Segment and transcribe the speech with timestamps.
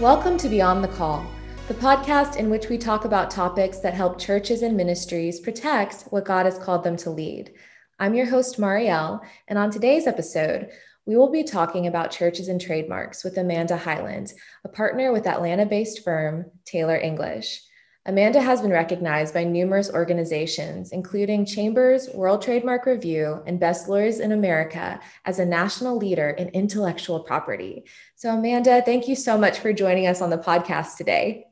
[0.00, 1.26] Welcome to Beyond the Call,
[1.66, 6.24] the podcast in which we talk about topics that help churches and ministries protect what
[6.24, 7.52] God has called them to lead.
[7.98, 10.70] I'm your host, Marielle, and on today's episode,
[11.04, 14.32] we will be talking about churches and trademarks with Amanda Hyland,
[14.64, 17.60] a partner with Atlanta based firm Taylor English.
[18.08, 24.20] Amanda has been recognized by numerous organizations, including Chambers, World Trademark Review, and Best Lawyers
[24.20, 27.84] in America, as a national leader in intellectual property.
[28.16, 31.48] So, Amanda, thank you so much for joining us on the podcast today.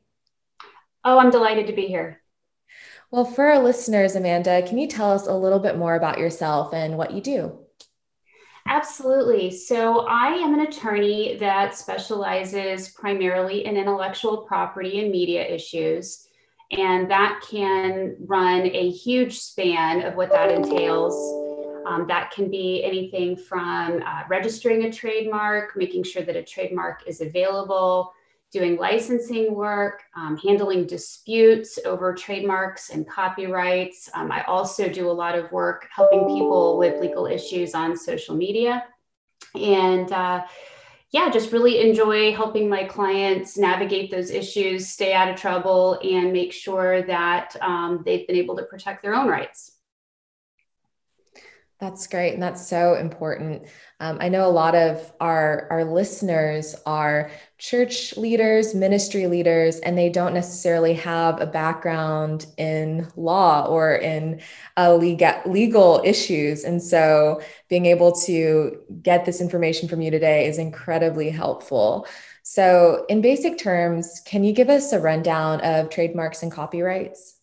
[1.04, 2.22] Oh, I'm delighted to be here.
[3.10, 6.72] Well, for our listeners, Amanda, can you tell us a little bit more about yourself
[6.72, 7.58] and what you do?
[8.66, 9.50] Absolutely.
[9.50, 16.22] So, I am an attorney that specializes primarily in intellectual property and media issues.
[16.72, 21.14] And that can run a huge span of what that entails.
[21.86, 27.06] Um, that can be anything from uh, registering a trademark, making sure that a trademark
[27.06, 28.12] is available,
[28.52, 34.10] doing licensing work, um, handling disputes over trademarks and copyrights.
[34.14, 38.34] Um, I also do a lot of work helping people with legal issues on social
[38.34, 38.84] media.
[39.54, 40.46] And uh,
[41.12, 46.32] yeah, just really enjoy helping my clients navigate those issues, stay out of trouble, and
[46.32, 49.75] make sure that um, they've been able to protect their own rights.
[51.78, 52.32] That's great.
[52.32, 53.64] And that's so important.
[54.00, 59.96] Um, I know a lot of our, our listeners are church leaders, ministry leaders, and
[59.96, 64.40] they don't necessarily have a background in law or in
[64.78, 66.64] uh, legal, legal issues.
[66.64, 72.06] And so being able to get this information from you today is incredibly helpful.
[72.42, 77.35] So, in basic terms, can you give us a rundown of trademarks and copyrights?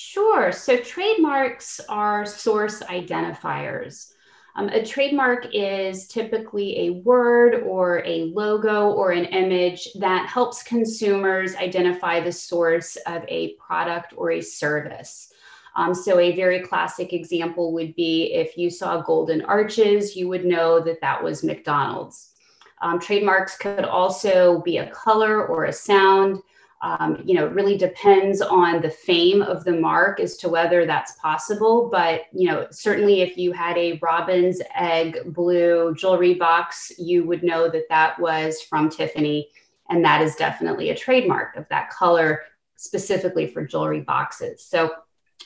[0.00, 0.52] Sure.
[0.52, 4.12] So trademarks are source identifiers.
[4.54, 10.62] Um, a trademark is typically a word or a logo or an image that helps
[10.62, 15.32] consumers identify the source of a product or a service.
[15.74, 20.44] Um, so, a very classic example would be if you saw golden arches, you would
[20.44, 22.34] know that that was McDonald's.
[22.80, 26.40] Um, trademarks could also be a color or a sound.
[26.80, 30.86] Um, you know, it really depends on the fame of the mark as to whether
[30.86, 31.88] that's possible.
[31.90, 37.42] But, you know, certainly if you had a robin's egg blue jewelry box, you would
[37.42, 39.48] know that that was from Tiffany.
[39.90, 42.42] And that is definitely a trademark of that color
[42.76, 44.62] specifically for jewelry boxes.
[44.62, 44.92] So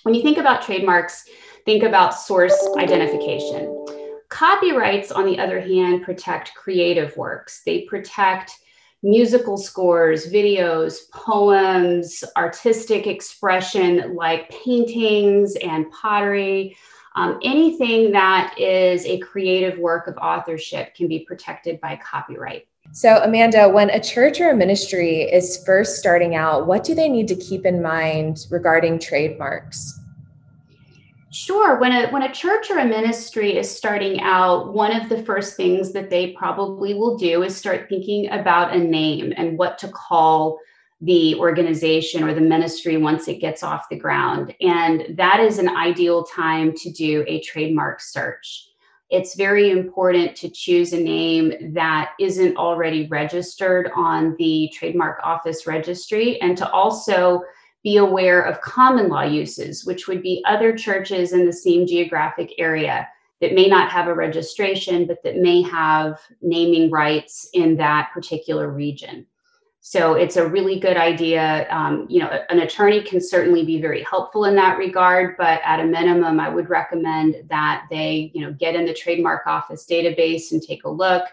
[0.02, 1.24] when you think about trademarks,
[1.64, 3.86] think about source identification.
[4.28, 7.62] Copyrights, on the other hand, protect creative works.
[7.64, 8.58] They protect
[9.02, 16.76] musical scores, videos, poems, artistic expression like paintings and pottery.
[17.14, 22.66] Um, anything that is a creative work of authorship can be protected by copyright.
[22.92, 27.08] So, Amanda, when a church or a ministry is first starting out, what do they
[27.08, 29.98] need to keep in mind regarding trademarks?
[31.32, 31.78] Sure.
[31.78, 35.56] When a when a church or a ministry is starting out, one of the first
[35.56, 39.88] things that they probably will do is start thinking about a name and what to
[39.88, 40.58] call
[41.00, 44.54] the organization or the ministry once it gets off the ground.
[44.60, 48.68] And that is an ideal time to do a trademark search.
[49.08, 55.66] It's very important to choose a name that isn't already registered on the trademark office
[55.66, 57.42] registry and to also
[57.82, 62.52] be aware of common law uses, which would be other churches in the same geographic
[62.58, 63.08] area
[63.40, 68.70] that may not have a registration, but that may have naming rights in that particular
[68.70, 69.26] region.
[69.84, 71.66] So it's a really good idea.
[71.68, 75.80] Um, you know, an attorney can certainly be very helpful in that regard, but at
[75.80, 80.52] a minimum, I would recommend that they, you know, get in the trademark office database
[80.52, 81.24] and take a look.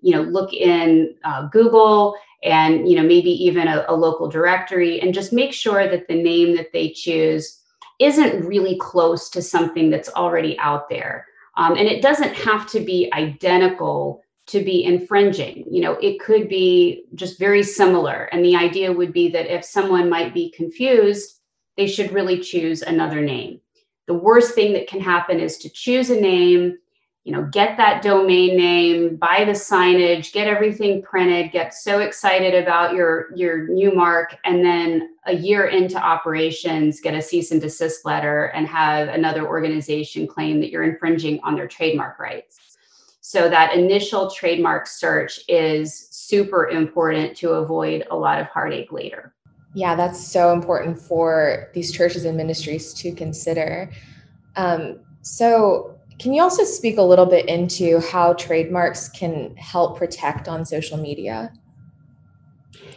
[0.00, 5.00] You know, look in uh, Google and you know maybe even a, a local directory
[5.00, 7.60] and just make sure that the name that they choose
[7.98, 11.26] isn't really close to something that's already out there.
[11.56, 15.64] Um, and it doesn't have to be identical to be infringing.
[15.70, 18.28] You know it could be just very similar.
[18.32, 21.38] And the idea would be that if someone might be confused
[21.78, 23.60] they should really choose another name.
[24.08, 26.76] The worst thing that can happen is to choose a name
[27.24, 32.54] you know get that domain name buy the signage get everything printed get so excited
[32.54, 37.60] about your your new mark and then a year into operations get a cease and
[37.60, 42.78] desist letter and have another organization claim that you're infringing on their trademark rights.
[43.20, 49.34] So that initial trademark search is super important to avoid a lot of heartache later.
[49.74, 53.90] Yeah that's so important for these churches and ministries to consider.
[54.56, 60.48] Um, so can you also speak a little bit into how trademarks can help protect
[60.48, 61.52] on social media?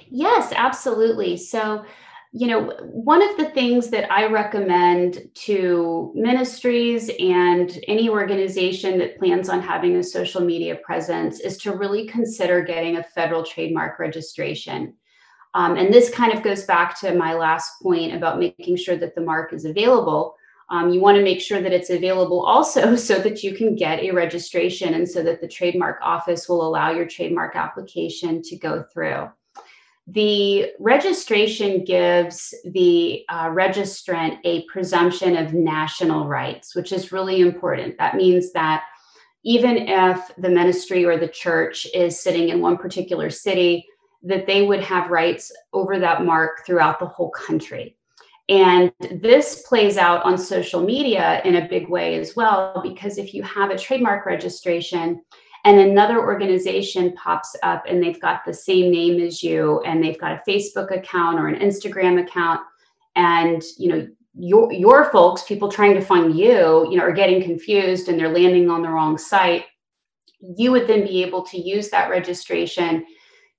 [0.09, 1.37] Yes, absolutely.
[1.37, 1.85] So,
[2.33, 9.19] you know, one of the things that I recommend to ministries and any organization that
[9.19, 13.99] plans on having a social media presence is to really consider getting a federal trademark
[13.99, 14.95] registration.
[15.53, 19.15] Um, and this kind of goes back to my last point about making sure that
[19.15, 20.35] the mark is available.
[20.71, 23.99] Um, you want to make sure that it's available also so that you can get
[23.99, 28.83] a registration and so that the trademark office will allow your trademark application to go
[28.91, 29.29] through.
[30.07, 37.97] The registration gives the uh, registrant a presumption of national rights, which is really important.
[37.97, 38.83] That means that
[39.43, 43.85] even if the ministry or the church is sitting in one particular city,
[44.23, 47.97] that they would have rights over that mark throughout the whole country.
[48.51, 53.33] And this plays out on social media in a big way as well, because if
[53.33, 55.23] you have a trademark registration
[55.63, 60.19] and another organization pops up and they've got the same name as you and they've
[60.19, 62.59] got a Facebook account or an Instagram account,
[63.15, 64.05] and you know,
[64.37, 68.33] your your folks, people trying to find you, you know, are getting confused and they're
[68.33, 69.63] landing on the wrong site,
[70.57, 73.05] you would then be able to use that registration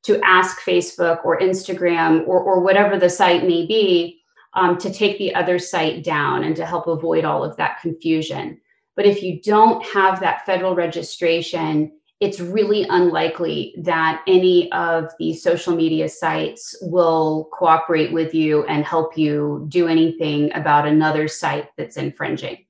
[0.03, 4.22] to ask Facebook or Instagram or, or whatever the site may be
[4.55, 8.61] um, to take the other site down and to help avoid all of that confusion.
[8.97, 15.35] But if you don't have that federal registration, it's really unlikely that any of the
[15.35, 21.69] social media sites will cooperate with you and help you do anything about another site
[21.77, 22.65] that's infringing.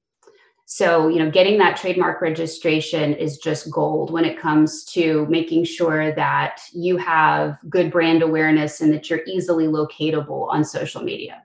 [0.64, 5.64] So, you know, getting that trademark registration is just gold when it comes to making
[5.64, 11.42] sure that you have good brand awareness and that you're easily locatable on social media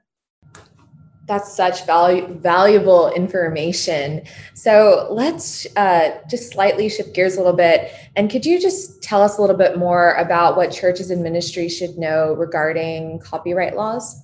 [1.28, 4.24] that's such value, valuable information.
[4.54, 7.92] So let's uh, just slightly shift gears a little bit.
[8.16, 11.76] And could you just tell us a little bit more about what churches and ministries
[11.76, 14.24] should know regarding copyright laws?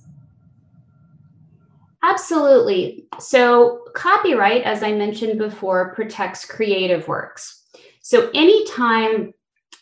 [2.02, 3.06] Absolutely.
[3.18, 7.62] So, copyright, as I mentioned before, protects creative works.
[8.02, 9.32] So, anytime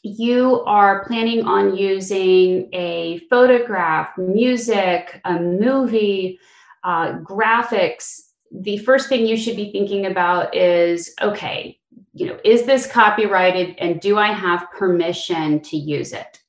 [0.04, 6.38] you are planning on using a photograph, music, a movie,
[6.84, 8.20] uh, graphics,
[8.50, 11.78] the first thing you should be thinking about is okay,
[12.12, 16.40] you know, is this copyrighted and do I have permission to use it?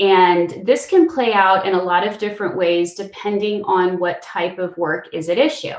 [0.00, 4.58] And this can play out in a lot of different ways depending on what type
[4.58, 5.76] of work is at issue.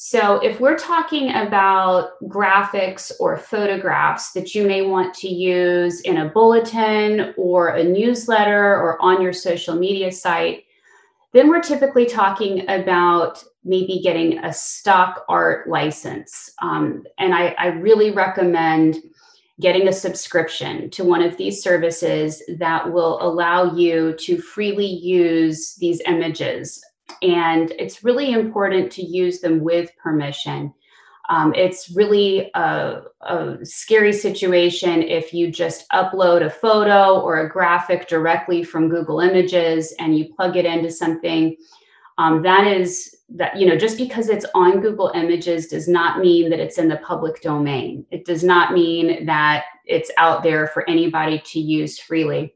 [0.00, 6.18] So, if we're talking about graphics or photographs that you may want to use in
[6.18, 10.62] a bulletin or a newsletter or on your social media site,
[11.32, 16.50] then we're typically talking about maybe getting a stock art license.
[16.62, 18.98] Um, and I, I really recommend
[19.60, 25.74] getting a subscription to one of these services that will allow you to freely use
[25.80, 26.82] these images.
[27.22, 30.72] And it's really important to use them with permission.
[31.30, 37.48] Um, it's really a, a, scary situation if you just upload a photo or a
[37.48, 41.54] graphic directly from Google Images and you plug it into something.
[42.16, 46.48] Um, that is that you know just because it's on Google Images does not mean
[46.48, 48.06] that it's in the public domain.
[48.10, 52.54] It does not mean that it's out there for anybody to use freely.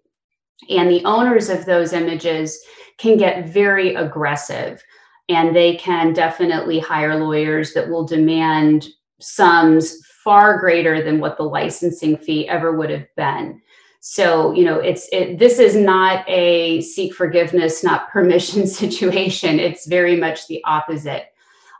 [0.70, 2.58] And the owners of those images
[2.98, 4.82] can get very aggressive
[5.28, 8.88] and they can definitely hire lawyers that will demand
[9.20, 13.60] sums far greater than what the licensing fee ever would have been.
[14.00, 19.60] So you know it's it, this is not a seek forgiveness not permission situation.
[19.60, 21.26] It's very much the opposite.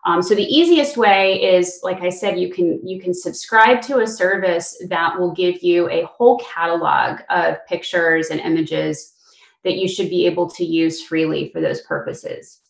[0.05, 4.01] Um, so the easiest way is like i said you can you can subscribe to
[4.01, 9.13] a service that will give you a whole catalog of pictures and images
[9.63, 12.62] that you should be able to use freely for those purposes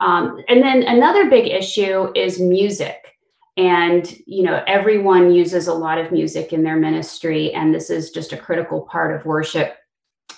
[0.00, 3.16] um, and then another big issue is music.
[3.56, 8.10] And, you know, everyone uses a lot of music in their ministry, and this is
[8.10, 9.76] just a critical part of worship.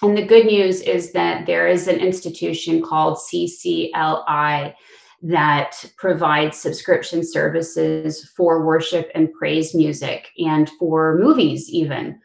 [0.00, 4.72] And the good news is that there is an institution called CCLI
[5.22, 12.18] that provides subscription services for worship and praise music and for movies, even.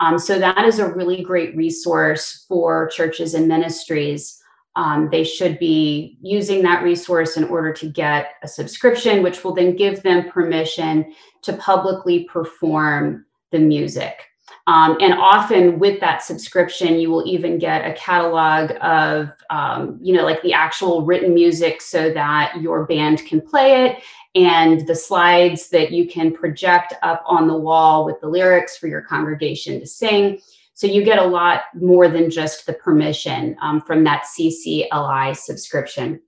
[0.00, 4.42] Um, so, that is a really great resource for churches and ministries.
[4.76, 9.54] Um, they should be using that resource in order to get a subscription, which will
[9.54, 14.20] then give them permission to publicly perform the music.
[14.66, 20.14] Um, and often with that subscription, you will even get a catalog of, um, you
[20.14, 24.02] know, like the actual written music so that your band can play it
[24.34, 28.88] and the slides that you can project up on the wall with the lyrics for
[28.88, 30.40] your congregation to sing.
[30.74, 36.20] So you get a lot more than just the permission um, from that CCLI subscription.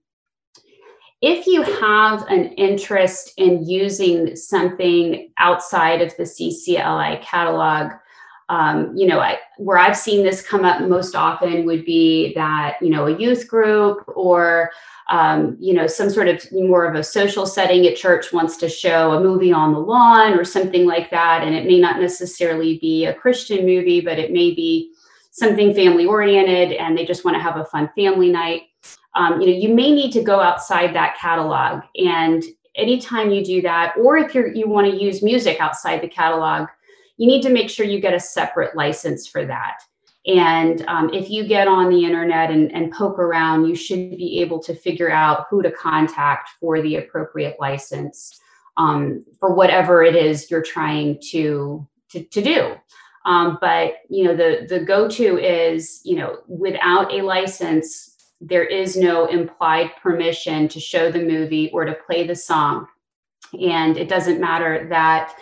[1.20, 7.92] If you have an interest in using something outside of the CCLI catalog,
[8.48, 12.76] um, you know, I, where I've seen this come up most often would be that,
[12.80, 14.70] you know, a youth group or,
[15.08, 18.68] um, you know, some sort of more of a social setting at church wants to
[18.68, 21.42] show a movie on the lawn or something like that.
[21.42, 24.92] And it may not necessarily be a Christian movie, but it may be
[25.32, 28.62] something family oriented and they just want to have a fun family night.
[29.16, 31.82] Um, you know, you may need to go outside that catalog.
[31.96, 32.44] And
[32.76, 36.68] anytime you do that, or if you're, you want to use music outside the catalog,
[37.16, 39.80] you need to make sure you get a separate license for that.
[40.26, 44.40] And um, if you get on the internet and, and, poke around, you should be
[44.40, 48.40] able to figure out who to contact for the appropriate license
[48.76, 52.74] um, for whatever it is you're trying to, to, to do.
[53.26, 58.96] Um, but you know, the the go-to is you know, without a license, there is
[58.96, 62.86] no implied permission to show the movie or to play the song,
[63.60, 65.34] and it doesn't matter that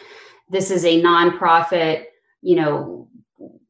[0.49, 2.05] this is a nonprofit,
[2.43, 3.09] you know,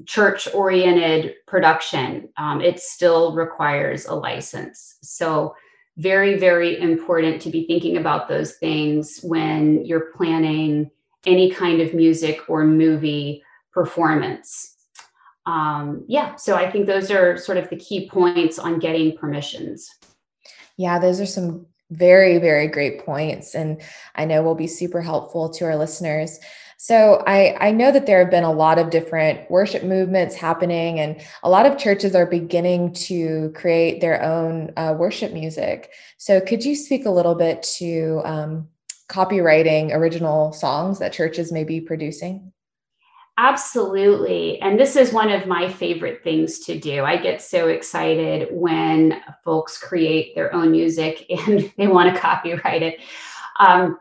[0.06, 4.98] church oriented production, um, it still requires a license.
[5.02, 5.54] So,
[5.96, 10.90] very, very important to be thinking about those things when you're planning
[11.24, 14.74] any kind of music or movie performance.
[15.46, 19.88] Um, yeah, so I think those are sort of the key points on getting permissions.
[20.76, 23.54] Yeah, those are some very, very great points.
[23.54, 23.80] And
[24.14, 26.38] I know will be super helpful to our listeners.
[26.84, 31.00] So I, I know that there have been a lot of different worship movements happening,
[31.00, 35.92] and a lot of churches are beginning to create their own uh, worship music.
[36.18, 38.68] So could you speak a little bit to um,
[39.08, 42.52] copyrighting original songs that churches may be producing?
[43.38, 44.60] Absolutely.
[44.60, 47.02] And this is one of my favorite things to do.
[47.02, 52.82] I get so excited when folks create their own music and they want to copyright
[52.82, 53.00] it.
[53.58, 53.98] Um,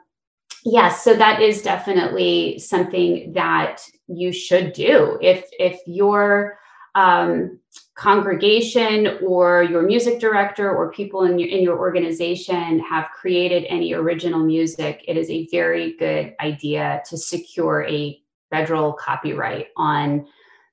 [0.63, 5.17] yes, so that is definitely something that you should do.
[5.21, 6.59] If if your
[6.95, 7.59] um,
[7.95, 13.93] congregation or your music director or people in your in your organization have created any
[13.93, 20.25] original music, it is a very good idea to secure a federal copyright on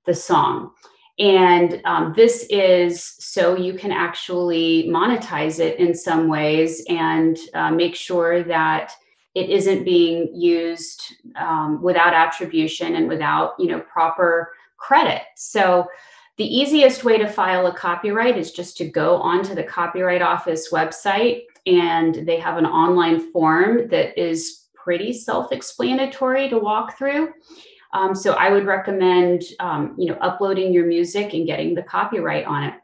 [0.06, 0.72] the song.
[1.18, 7.70] And um, this is so you can actually monetize it in some ways and uh,
[7.70, 8.92] make sure that
[9.34, 15.22] it isn't being used um, without attribution and without you know proper credit.
[15.36, 15.86] So
[16.36, 20.72] the easiest way to file a copyright is just to go onto the Copyright Office
[20.72, 27.28] website, and they have an online form that is pretty self-explanatory to walk through.
[27.92, 32.46] Um, so I would recommend, um, you know, uploading your music and getting the copyright
[32.46, 32.74] on it.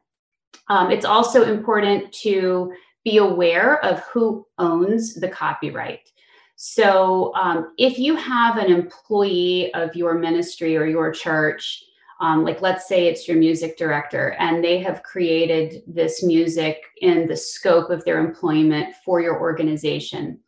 [0.69, 2.73] Um, it's also important to
[3.05, 6.11] be aware of who owns the copyright.
[6.57, 11.85] So um, if you have an employee of your ministry or your church,
[12.21, 17.29] um, like let's say it's your music director and they have created this music in
[17.29, 20.41] the scope of their employment for your organization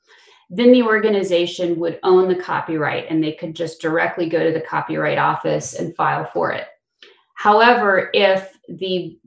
[0.50, 4.64] then the organization would own the copyright and they could just directly go to the
[4.64, 6.68] copyright office and file for it.
[7.34, 9.18] However, if the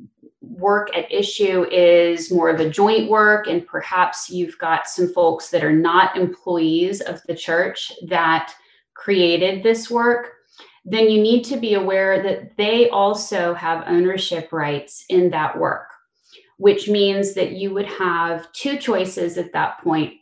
[0.58, 5.50] work at issue is more of a joint work and perhaps you've got some folks
[5.50, 8.54] that are not employees of the church that
[8.94, 10.34] created this work,
[10.86, 15.88] then you need to be aware that they also have ownership rights in that work,
[16.58, 20.14] which means that you would have two choices at that point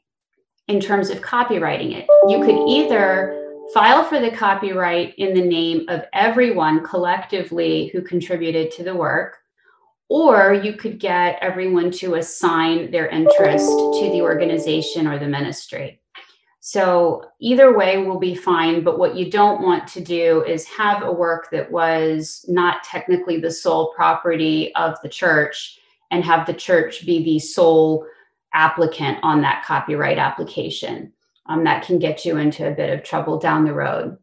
[0.68, 2.08] in terms of copyrighting it.
[2.28, 3.36] You could either
[3.74, 9.39] file for the copyright in the name of everyone collectively who contributed to the work,
[10.10, 16.02] or you could get everyone to assign their interest to the organization or the ministry.
[16.62, 21.04] So either way will be fine, but what you don't want to do is have
[21.04, 25.80] a work that was not technically the sole property of the church
[26.12, 28.06] and have the church be the sole
[28.54, 31.14] applicant on that copyright application.
[31.46, 34.18] Um, that can get you into a bit of trouble down the road.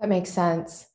[0.00, 0.86] That makes sense.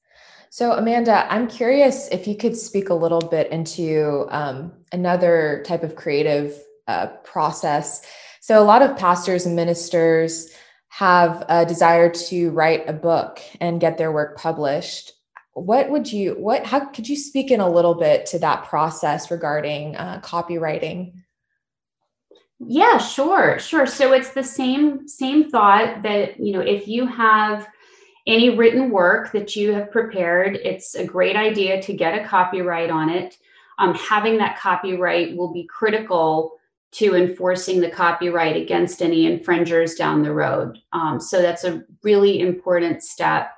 [0.53, 5.81] So, Amanda, I'm curious if you could speak a little bit into um, another type
[5.81, 8.05] of creative uh, process.
[8.41, 10.50] So, a lot of pastors and ministers
[10.89, 15.13] have a desire to write a book and get their work published.
[15.53, 19.31] What would you, what, how could you speak in a little bit to that process
[19.31, 21.13] regarding uh, copyrighting?
[22.60, 23.86] Yeah, sure, sure.
[23.86, 27.70] So it's the same same thought that you know if you have
[28.31, 32.89] any written work that you have prepared, it's a great idea to get a copyright
[32.89, 33.38] on it.
[33.77, 36.53] Um, having that copyright will be critical
[36.91, 40.79] to enforcing the copyright against any infringers down the road.
[40.93, 43.51] Um, so that's a really important step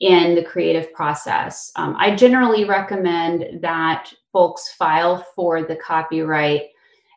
[0.00, 1.72] in the creative process.
[1.76, 6.70] Um, I generally recommend that folks file for the copyright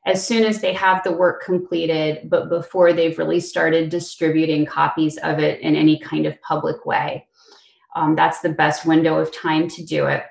[0.09, 5.17] as soon as they have the work completed, but before they've really started distributing copies
[5.17, 7.27] of it in any kind of public way.
[7.95, 10.23] Um, that's the best window of time to do it.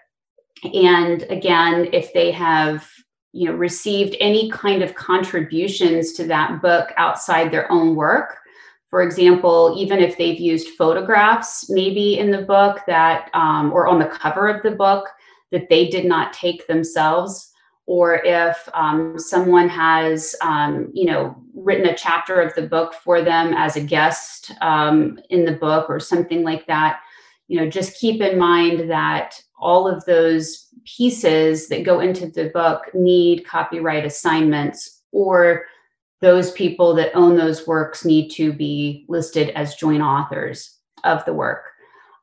[0.65, 2.89] And again, if they have
[3.33, 8.39] you know received any kind of contributions to that book outside their own work
[8.89, 13.99] for example even if they've used photographs maybe in the book that um, or on
[13.99, 15.09] the cover of the book
[15.53, 17.53] that they did not take themselves
[17.89, 23.23] or if um, someone has um, you know written a chapter of the book for
[23.23, 27.01] them as a guest um, in the book or something like that
[27.49, 32.51] you know just keep in mind that all of those pieces that go into the
[32.51, 35.65] book need copyright assignments or
[36.21, 41.33] those people that own those works need to be listed as joint authors of the
[41.33, 41.65] work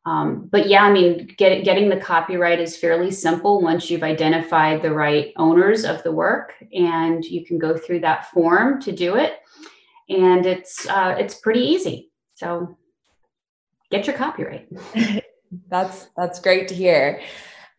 [0.06, 4.82] um, but yeah i mean get, getting the copyright is fairly simple once you've identified
[4.82, 9.16] the right owners of the work and you can go through that form to do
[9.16, 9.40] it
[10.10, 12.78] and it's uh, it's pretty easy so
[13.92, 14.68] get your copyright
[15.70, 17.22] that's that's great to hear.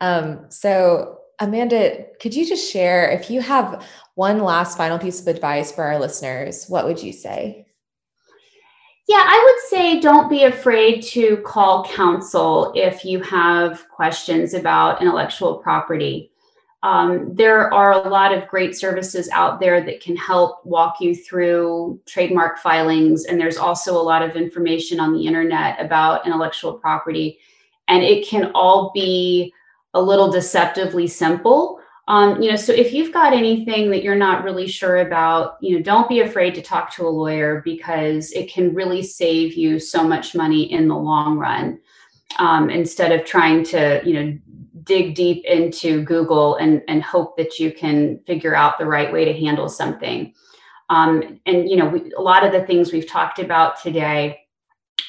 [0.01, 5.27] Um, so Amanda, could you just share if you have one last final piece of
[5.27, 7.67] advice for our listeners, what would you say?
[9.09, 15.01] Yeah, I would say don't be afraid to call counsel if you have questions about
[15.01, 16.33] intellectual property.
[16.83, 21.15] Um, there are a lot of great services out there that can help walk you
[21.15, 26.75] through trademark filings, and there's also a lot of information on the internet about intellectual
[26.75, 27.39] property
[27.89, 29.53] and it can all be
[29.95, 31.81] a little deceptively simple.
[32.09, 35.77] Um, you know, so if you've got anything that you're not really sure about, you
[35.77, 39.81] know, don't be afraid to talk to a lawyer because it can really save you
[39.81, 41.81] so much money in the long run.
[42.39, 44.39] Um, instead of trying to, you know,
[44.83, 49.25] dig deep into Google and, and hope that you can figure out the right way
[49.25, 50.33] to handle something.
[50.89, 54.41] Um, and you know, we, a lot of the things we've talked about today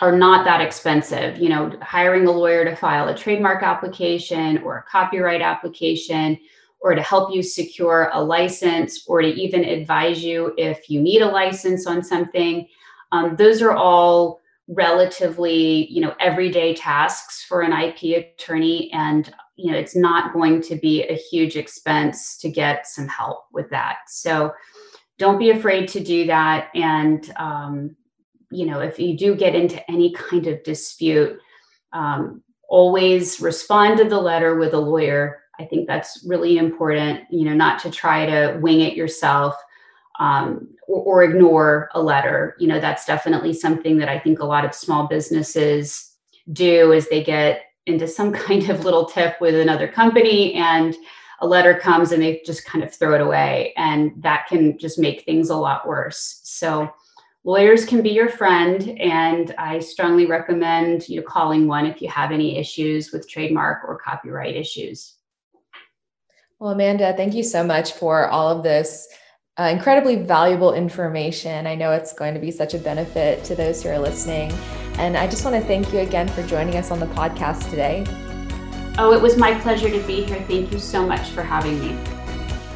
[0.02, 1.38] are not that expensive.
[1.38, 6.40] You know, hiring a lawyer to file a trademark application or a copyright application
[6.80, 11.22] or to help you secure a license or to even advise you if you need
[11.22, 12.68] a license on something.
[13.12, 18.92] Um, those are all relatively, you know, everyday tasks for an IP attorney.
[18.94, 23.46] And, you know, it's not going to be a huge expense to get some help
[23.52, 23.98] with that.
[24.08, 24.54] So
[25.18, 26.70] don't be afraid to do that.
[26.76, 27.96] And, um,
[28.52, 31.40] you know, if you do get into any kind of dispute,
[31.94, 35.42] um, always respond to the letter with a lawyer.
[35.60, 39.56] I think that's really important, you know, not to try to wing it yourself
[40.20, 42.56] um, or, or ignore a letter.
[42.60, 46.16] You know, that's definitely something that I think a lot of small businesses
[46.54, 50.96] do is they get into some kind of little tiff with another company and
[51.40, 53.74] a letter comes and they just kind of throw it away.
[53.78, 56.42] And that can just make things a lot worse.
[56.44, 56.92] So
[57.48, 62.34] lawyers can be your friend and i strongly recommend you calling one if you have
[62.34, 65.17] any issues with trademark or copyright issues
[66.60, 69.08] well amanda thank you so much for all of this
[69.60, 71.66] uh, incredibly valuable information.
[71.66, 74.52] I know it's going to be such a benefit to those who are listening.
[75.00, 78.06] And i just want to thank you again for joining us on the podcast today.
[79.00, 80.44] Oh it was my pleasure to be here.
[80.48, 81.98] Thank you so much for having me.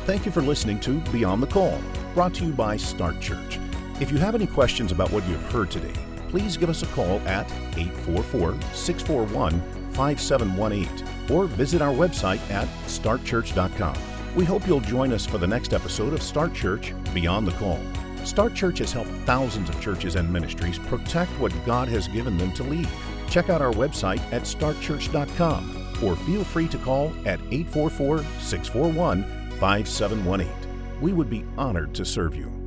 [0.05, 1.79] Thank you for listening to beyond the call
[2.13, 3.59] brought to you by start church.
[3.99, 5.93] If you have any questions about what you've heard today,
[6.29, 13.95] please give us a call at 844 641 5718 or visit our website at startchurch.com.
[14.35, 17.79] We hope you'll join us for the next episode of Start Church Beyond the Call.
[18.23, 22.51] Start Church has helped thousands of churches and ministries protect what God has given them
[22.53, 22.87] to lead.
[23.29, 29.23] Check out our website at startchurch.com or feel free to call at 844 641
[29.59, 31.01] 5718.
[31.01, 32.60] we would be honored to serve you.